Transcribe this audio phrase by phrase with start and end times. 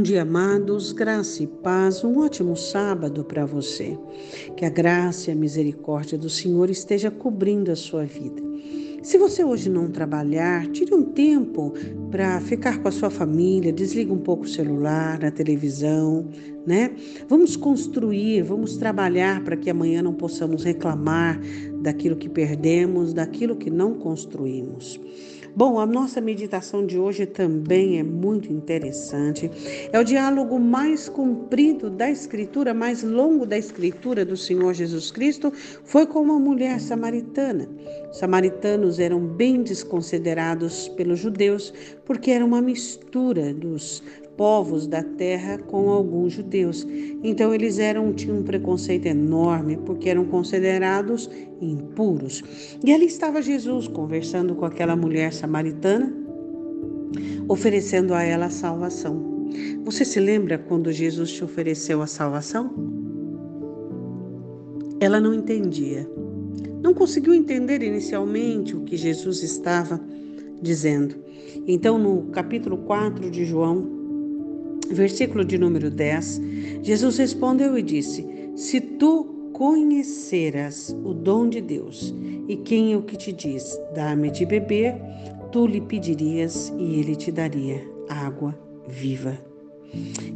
[0.00, 3.98] Bom dia, amados, graça e paz, um ótimo sábado para você.
[4.56, 8.42] Que a graça e a misericórdia do Senhor esteja cobrindo a sua vida.
[9.02, 11.74] Se você hoje não trabalhar, tire um tempo
[12.10, 16.26] para ficar com a sua família, desliga um pouco o celular, a televisão,
[16.66, 16.92] né?
[17.28, 21.38] Vamos construir, vamos trabalhar para que amanhã não possamos reclamar
[21.82, 24.98] daquilo que perdemos, daquilo que não construímos.
[25.54, 29.50] Bom, a nossa meditação de hoje também é muito interessante.
[29.92, 35.52] É o diálogo mais comprido da Escritura, mais longo da Escritura do Senhor Jesus Cristo,
[35.84, 37.68] foi com uma mulher samaritana.
[38.10, 41.72] Os samaritanos eram bem desconsiderados pelos judeus
[42.04, 44.02] porque era uma mistura dos
[44.36, 46.86] povos da terra com alguns judeus.
[47.22, 51.30] Então eles eram tinham um preconceito enorme porque eram considerados
[51.60, 52.42] impuros.
[52.84, 56.12] E ali estava Jesus conversando com aquela mulher samaritana,
[57.48, 59.30] oferecendo a ela a salvação.
[59.84, 62.70] Você se lembra quando Jesus te ofereceu a salvação?
[65.00, 66.08] Ela não entendia.
[66.82, 70.00] Não conseguiu entender inicialmente o que Jesus estava
[70.62, 71.16] dizendo.
[71.66, 73.99] Então, no capítulo 4 de João,
[74.90, 76.40] versículo de número 10,
[76.82, 82.14] Jesus respondeu e disse: Se tu conheceras o dom de Deus
[82.48, 84.94] e quem é o que te diz, dá-me de beber,
[85.52, 89.36] tu lhe pedirias e ele te daria água viva.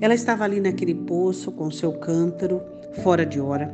[0.01, 2.61] Ela estava ali naquele poço com seu cântaro,
[3.03, 3.69] fora de hora,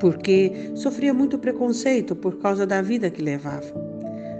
[0.00, 3.66] porque sofria muito preconceito por causa da vida que levava.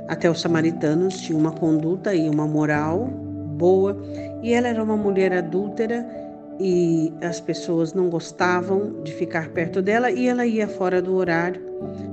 [0.09, 3.26] Até os samaritanos tinham uma conduta e uma moral
[3.57, 3.97] boa,
[4.43, 6.07] e ela era uma mulher adúltera
[6.61, 11.61] e as pessoas não gostavam de ficar perto dela e ela ia fora do horário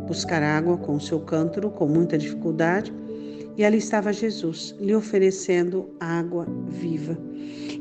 [0.07, 2.93] buscar água com seu cântaro com muita dificuldade.
[3.55, 7.15] E ali estava Jesus, lhe oferecendo água viva.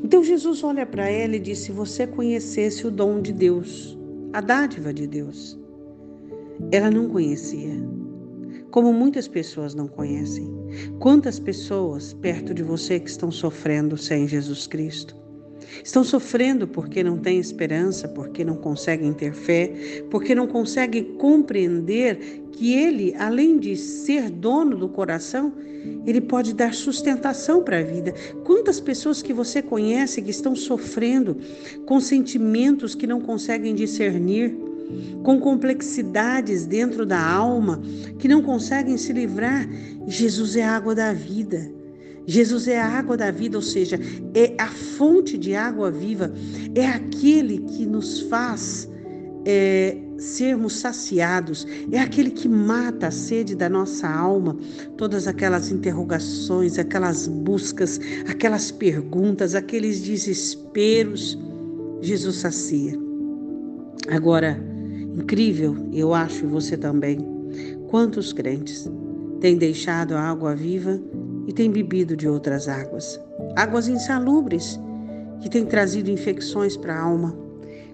[0.03, 3.97] Então Jesus olha para ela e diz: Se você conhecesse o dom de Deus,
[4.33, 5.59] a dádiva de Deus.
[6.71, 7.73] Ela não conhecia
[8.69, 10.52] como muitas pessoas não conhecem.
[10.99, 15.23] Quantas pessoas perto de você que estão sofrendo sem Jesus Cristo?
[15.83, 19.71] Estão sofrendo porque não têm esperança, porque não conseguem ter fé,
[20.09, 25.53] porque não conseguem compreender que Ele, além de ser dono do coração,
[26.05, 28.13] Ele pode dar sustentação para a vida.
[28.43, 31.37] Quantas pessoas que você conhece que estão sofrendo
[31.85, 34.55] com sentimentos que não conseguem discernir?
[35.23, 37.81] Com complexidades dentro da alma
[38.19, 39.67] que não conseguem se livrar.
[40.07, 41.71] Jesus é a água da vida.
[42.25, 43.99] Jesus é a água da vida, ou seja,
[44.33, 46.33] é a fonte de água viva,
[46.73, 48.89] é aquele que nos faz
[49.45, 54.57] é, sermos saciados, é aquele que mata a sede da nossa alma,
[54.97, 57.99] todas aquelas interrogações, aquelas buscas,
[58.29, 61.37] aquelas perguntas, aqueles desesperos.
[62.01, 62.93] Jesus sacia.
[64.09, 64.72] Agora,
[65.15, 67.19] Incrível, eu acho, e você também.
[67.89, 68.89] Quantos crentes
[69.39, 70.99] têm deixado a água viva
[71.47, 73.19] e têm bebido de outras águas?
[73.55, 74.79] Águas insalubres
[75.41, 77.37] que têm trazido infecções para a alma.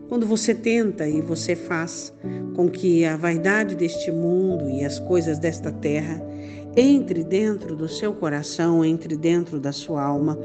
[0.07, 2.13] Quando você tenta e você faz
[2.55, 6.21] com que a vaidade deste mundo e as coisas desta terra
[6.75, 10.39] entre dentro do seu coração, entre dentro da sua alma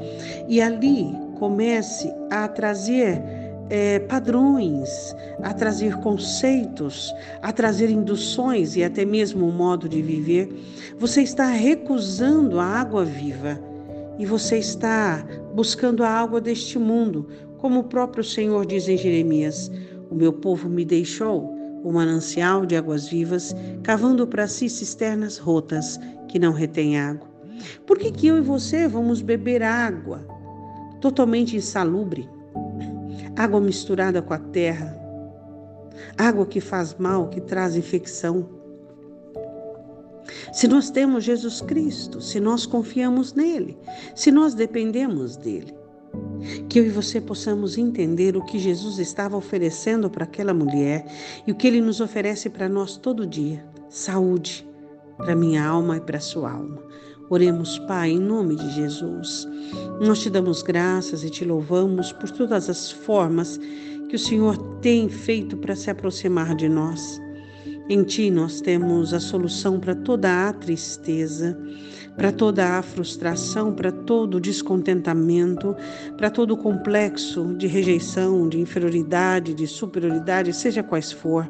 [0.47, 1.07] e ali
[1.39, 3.21] comece a trazer
[3.69, 10.49] é, padrões, a trazer conceitos, a trazer induções e até mesmo um modo de viver,
[10.97, 13.59] você está recusando a água viva
[14.17, 17.27] e você está buscando a água deste mundo,
[17.57, 19.71] como o próprio Senhor diz em Jeremias:
[20.09, 21.53] O meu povo me deixou
[21.83, 27.27] o manancial de águas vivas, cavando para si cisternas rotas que não retêm água.
[27.85, 30.25] Por que, que eu e você vamos beber água
[30.99, 32.27] totalmente insalubre?
[33.35, 34.97] Água misturada com a terra,
[36.17, 38.49] água que faz mal, que traz infecção.
[40.51, 43.77] Se nós temos Jesus Cristo, se nós confiamos nele,
[44.15, 45.73] se nós dependemos dele,
[46.69, 51.05] que eu e você possamos entender o que Jesus estava oferecendo para aquela mulher
[51.45, 54.67] e o que ele nos oferece para nós todo dia: saúde
[55.17, 56.81] para minha alma e para sua alma.
[57.27, 59.47] Oremos, Pai, em nome de Jesus.
[59.99, 63.59] Nós te damos graças e te louvamos por todas as formas
[64.07, 67.19] que o Senhor tem feito para se aproximar de nós.
[67.89, 71.57] Em Ti nós temos a solução para toda a tristeza,
[72.15, 75.75] para toda a frustração, para todo o descontentamento,
[76.17, 81.49] para todo o complexo de rejeição, de inferioridade, de superioridade, seja quais for.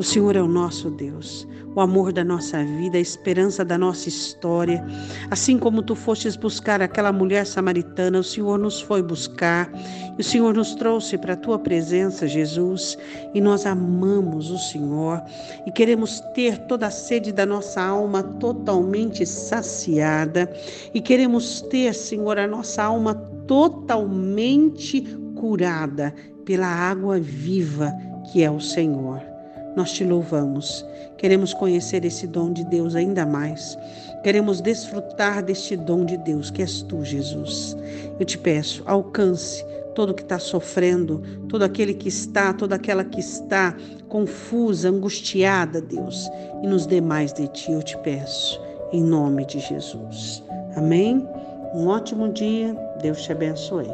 [0.00, 4.08] O Senhor é o nosso Deus, o amor da nossa vida, a esperança da nossa
[4.08, 4.82] história.
[5.30, 9.70] Assim como tu fostes buscar aquela mulher samaritana, o Senhor nos foi buscar
[10.16, 12.96] e o Senhor nos trouxe para a tua presença, Jesus,
[13.34, 15.22] e nós amamos o Senhor
[15.66, 20.50] e queremos ter toda a sede da nossa alma totalmente saciada
[20.94, 23.14] e queremos ter, Senhor, a nossa alma
[23.46, 25.02] totalmente
[25.34, 26.14] curada
[26.46, 27.92] pela água viva
[28.32, 29.29] que é o Senhor.
[29.76, 30.84] Nós te louvamos.
[31.16, 33.78] Queremos conhecer esse dom de Deus ainda mais.
[34.22, 37.76] Queremos desfrutar deste dom de Deus que és tu, Jesus.
[38.18, 39.64] Eu te peço, alcance
[39.94, 43.76] todo que está sofrendo, todo aquele que está, toda aquela que está
[44.08, 46.30] confusa, angustiada, Deus,
[46.62, 48.60] e nos dê mais de ti, eu te peço,
[48.92, 50.42] em nome de Jesus.
[50.76, 51.26] Amém?
[51.74, 53.88] Um ótimo dia, Deus te abençoe.